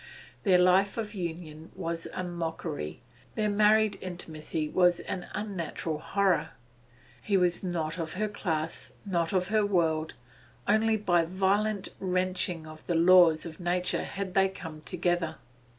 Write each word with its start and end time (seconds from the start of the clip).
Their 0.41 0.57
life 0.57 0.97
of 0.97 1.13
union 1.13 1.71
was 1.75 2.07
a 2.11 2.23
mockery; 2.23 3.01
their 3.35 3.51
married 3.51 3.99
intimacy 4.01 4.67
was 4.67 4.99
an 5.01 5.27
unnatural 5.35 5.99
horror. 5.99 6.53
He 7.21 7.37
was 7.37 7.63
not 7.63 7.99
of 7.99 8.13
her 8.13 8.27
class, 8.27 8.91
not 9.05 9.31
of 9.31 9.49
her 9.49 9.63
world; 9.63 10.15
only 10.67 10.97
by 10.97 11.25
violent 11.25 11.89
wrenching 11.99 12.65
of 12.65 12.83
the 12.87 12.95
laws 12.95 13.45
of 13.45 13.59
nature 13.59 14.03
had 14.03 14.33
they 14.33 14.49
come 14.49 14.81
together. 14.85 15.35